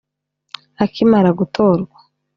akimara 0.83 1.29
gutorwa 1.39 1.95